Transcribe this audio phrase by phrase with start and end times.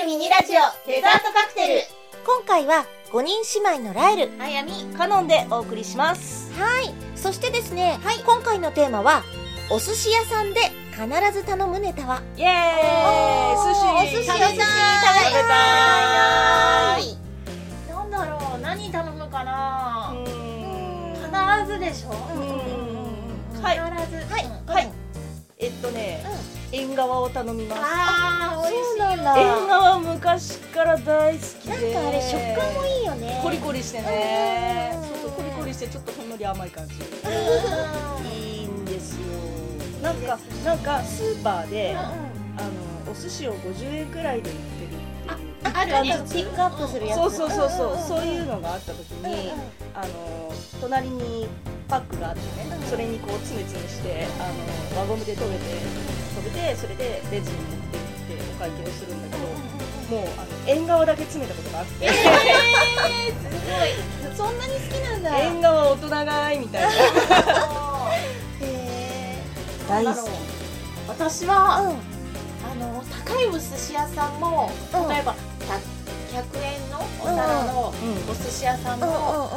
[0.00, 1.82] るミニラジオデザートカクテル。
[2.24, 4.30] 今回は5人姉妹のラエル。
[4.40, 6.50] あやみカノンでお送りします。
[6.58, 6.94] はい。
[7.16, 9.22] そしてですね、今回のテーマは
[9.70, 10.60] お寿司屋さんで
[10.92, 12.22] 必ず頼むネタは？
[12.36, 12.50] イエー
[13.52, 13.56] イ。
[13.56, 14.28] 寿司お寿司。
[14.28, 17.02] 食べたい食べたい。
[17.88, 18.60] 食なんだろう。
[18.60, 20.14] 何頼むかな。
[21.66, 22.12] 必ずでしょ？
[22.34, 22.40] うん。
[22.40, 23.20] うんうん
[23.52, 23.66] 必ず。
[23.66, 23.76] はい。
[23.76, 24.66] うん。
[24.66, 24.89] はい
[25.60, 26.24] えっとね
[26.72, 27.82] 縁側を頼みます。
[27.84, 31.92] あー美味しいそうなんだ縁側昔から大好きで。
[31.94, 33.40] なんかあれ食感もいいよね。
[33.42, 34.92] コリコリしてね。
[34.94, 35.02] うん。
[35.02, 36.94] そうそうコリコリしてちょっとほんのり甘い感じ。
[36.94, 36.98] う
[38.22, 38.26] ん。
[38.26, 39.26] いいんですよ。
[40.02, 42.10] なんかなんかスーパーでうんあの
[43.10, 44.90] お寿司を50円くらいで売ってる
[45.74, 47.16] あるねあとピックアップするやつ。
[47.16, 49.52] そうそうそうそう、んんんそういうのがあった時に、
[49.94, 51.48] あの隣に
[51.90, 52.86] パックがあってね、うん。
[52.86, 54.46] それにこうつめつめしてあ
[54.94, 55.64] の輪ゴムで留めて
[56.38, 59.48] 留めてそれでレジに持って行ってお会計をするんだけど、
[60.16, 62.08] もうあの縁側だけ詰めたことがあって、
[64.36, 65.38] そんなに好きなんだ。
[65.38, 66.88] 縁側大人買いみたいな。
[68.62, 69.42] へ
[69.88, 70.30] 大好なんだろう。
[71.08, 71.96] 私は、ーうん。
[72.62, 75.08] あの高いお寿司屋さんもうん。
[75.08, 75.34] 例えば
[76.32, 79.50] 100, 100円のお皿のうんお寿司屋さんも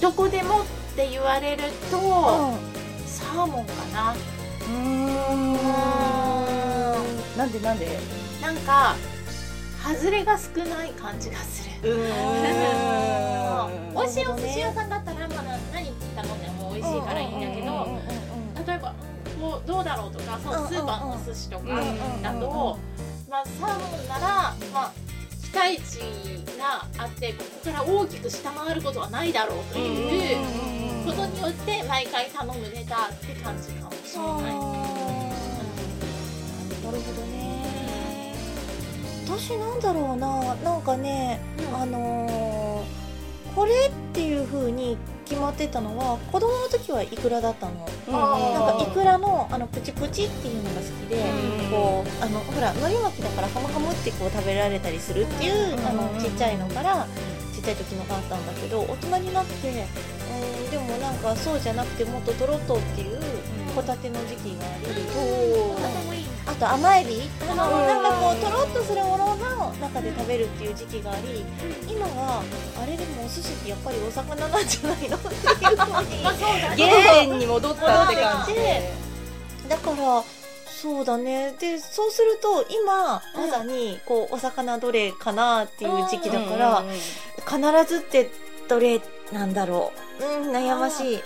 [0.00, 0.64] どこでも
[1.00, 2.04] って言われるとうん
[2.52, 2.58] うん
[3.06, 4.12] サーモンかな。
[4.12, 5.56] うーん。
[7.38, 7.98] なんでなんで？
[8.42, 8.94] なんか
[9.82, 11.90] 外れが少ない感じがする。
[11.90, 18.94] うーん 美味しいお寿司屋さんだったら、まあ、何頼んでも美味しいからいいんだけどうん例えば
[19.40, 21.64] こうどうだろうとかそのスーパーのお寿司とか
[22.22, 22.78] だうんと、
[23.30, 24.20] まあ、サーモンなら、
[24.72, 24.92] まあ、
[25.42, 25.98] 期待値
[26.58, 34.54] があってここから大きく下回ることはないだろうということによって毎回頼むネタって感じかもしれない。
[36.82, 38.34] なるほどね。
[39.26, 40.54] 私なんだろうな。
[40.56, 41.40] なんかね
[41.74, 43.00] あのー
[43.54, 47.84] これっていう風に決まってたのは子供の時はいくらだったの？
[48.08, 51.70] あーなんかいくらのあのプチプチっていうのが好きでうん。
[51.70, 55.86] こうあのほら海苔巻きだからハムハムってこう食べられたりするっていううん。
[55.86, 57.08] あのちっちゃいのから
[57.52, 59.74] ちっちゃい時のがあったんだけど大人になってうん
[60.70, 63.20] でもなんかそうじゃなくてもっととろっとっていう
[63.74, 64.86] ホタテの時期があり
[66.46, 71.44] あと甘エビあのうんなんかこうとろっとするものの中で食べるっていう時期があり
[71.88, 72.42] 今は
[72.82, 78.92] あれでもお寿司ってやっぱりお魚なんじゃないのっていうふうに 原点に戻ったって感じで
[79.68, 80.24] だから
[80.82, 81.54] そうだね。
[81.60, 86.84] でそうすると今まさにこうお魚どれかなっていう時期だから
[87.46, 88.30] 必ずって
[88.66, 89.00] どれ
[89.30, 91.22] なんだろううん悩ましい。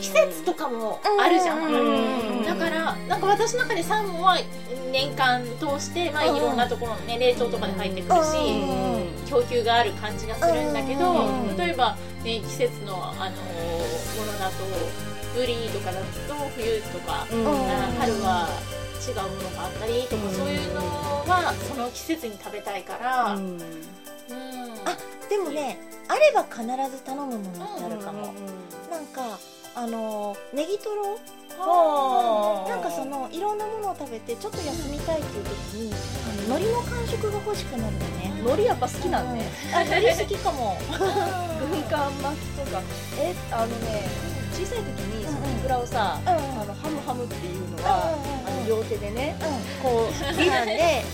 [0.00, 1.66] 季節とかもあるじゃん。
[1.66, 2.44] うん。
[2.44, 4.38] だからなんか私の中でサーモンは
[4.90, 6.36] 年間通して、まあ、うん。
[6.36, 9.28] いろんなところの、ね、冷凍とかで入ってくるし、うん。
[9.28, 11.56] 供給がある感じがするんだけど、うん。
[11.56, 14.54] 例えば、ね、季節の、あのーものだと
[15.34, 16.06] ブリとかだと
[16.56, 17.44] 冬とか、うん。
[17.98, 18.48] 春は
[19.06, 20.32] 違うものがあったりとか、うん。
[20.32, 23.58] そういうのはその季節に食べたいから、うん。
[23.58, 23.62] うん。
[24.86, 24.96] あ
[25.28, 25.78] でもね
[26.08, 26.62] あれば必
[26.96, 28.32] ず頼むものってあるかも、
[28.90, 29.38] なんか
[29.74, 31.18] あのネギトロ？
[31.58, 35.94] はあなんかそのいろんなものを食べてちょっと休みたいっていう時に
[36.46, 40.78] 海苔の感触が欲しくなるのね、海苔やっぱ好きなんねあ海苔好きかも。
[41.58, 42.80] 軍艦巻きとか。
[43.18, 44.06] えあのね
[44.54, 48.14] 小さい時にそのイクラをさあのハムハムっていうのは
[48.46, 49.36] あの両手でね
[49.82, 49.90] うん。
[49.90, 50.12] こう
[50.46, 51.04] なんで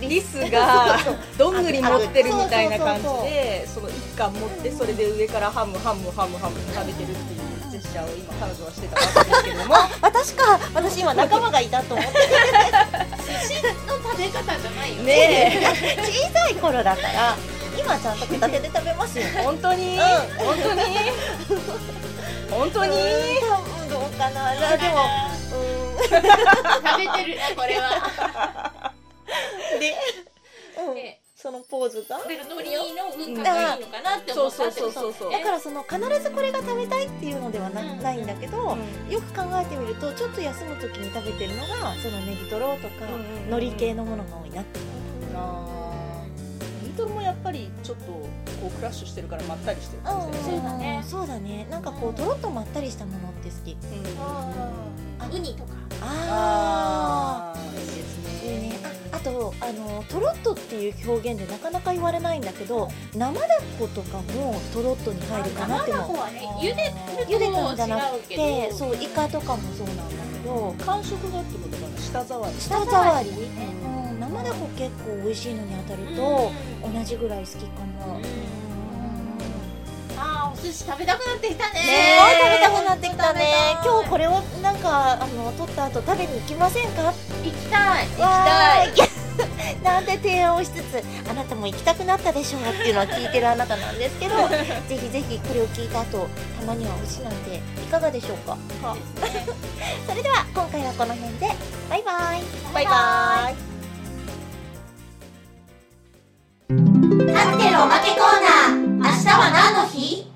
[0.00, 0.98] リスが
[1.38, 9.74] どんぐり持ってるみたいな感じでその一貫持ってそれで上からハムハムハムハム食べてるっていうジェスチャーを今彼女はしてたわけですけれども。
[10.02, 12.12] 私か私今仲間がいたと思って。
[12.12, 13.70] 寿司の
[14.02, 15.58] 食べ方じゃないよね
[16.04, 17.36] 小さい頃だから
[17.78, 19.96] 今ちゃんと片手で食べますよえ本当に？
[19.96, 20.82] うん本当に？
[22.50, 22.90] 本当に？
[22.90, 24.54] うんどうかな。
[24.76, 25.06] でも
[25.52, 26.02] うん。
[26.02, 28.61] 食べてるなこれは。
[29.82, 29.94] で、
[30.86, 30.94] うん。
[30.94, 32.18] でそのポーズが。
[32.18, 38.00] だから海苔の文化がいいのかなって思ったってそうそうそうそうだからその必ずこれが食べたいっていうのではな,、うん。
[38.00, 38.78] ないんだけど、
[39.10, 44.78] よく考えてみるとちょっと休む時に食べてるのがそのネギトロとか、うん海苔系のものが多いなって
[45.34, 46.84] あー。
[46.84, 48.28] ビートルもやっぱりちょっとこ
[48.68, 50.52] うクラッシュしてるからまったりしてる感じだよね。
[50.52, 51.04] そうだね。
[51.04, 51.66] そうだね。
[51.70, 53.76] なんかこうとろっとまったりしたものって好き。
[54.20, 55.72] あウニとか。
[56.02, 57.51] ああ
[59.22, 63.46] とあのとろっとっていう表現でなかなか言われないんだけど生だ
[63.78, 76.50] ことかもとろっとに入るかなって思う生はね茹で茹でたんじゃなくてどそうイカとかもそうなんだけど感触がってことかな舌触り舌触り、うん、生生だこ結構美味しいのに当たると
[76.82, 78.20] 同じぐらい好きかも、
[80.16, 81.80] あーお寿司食べたくなってきたね。
[82.40, 83.52] 食べたくなってきたね。
[83.84, 87.12] 今日これをなんかあの取った後食べに行きませんか
[87.44, 88.06] 行きたい。
[88.06, 88.92] 行きたい。
[89.82, 94.36] なんて提案をしつつあなたも行きたくなったでしょうっていうのは聞いてるあなたなんですけど
[94.86, 96.28] ぜひぜひこれを聞いた後
[96.60, 97.60] たまにはお寿司なんてい
[97.90, 98.56] かがでしょうか？
[100.06, 101.50] それでは今回はこの辺で
[101.88, 102.42] バイバイ。
[102.74, 103.54] バイバイ。
[107.34, 108.76] カクテルおまけコーナー。
[108.98, 110.26] 明日は何の日？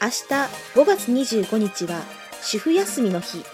[0.00, 0.14] 明日
[0.74, 2.00] 5月25日は
[2.42, 3.44] 主婦休みの日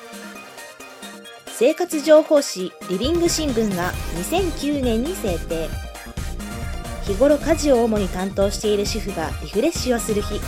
[1.58, 3.90] 生活情報誌リビング新聞が
[4.30, 5.68] 2009年に制定
[7.04, 10.38] 日頃家事を主に担当している主婦がリフレッシュをする日。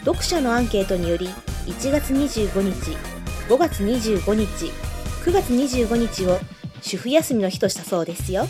[0.00, 1.26] 読者のアンケートにより
[1.64, 2.90] 1月25日
[3.48, 4.70] 5月25日
[5.24, 6.38] 9月25日を
[6.82, 8.46] 主婦休みの日としたそうですよ。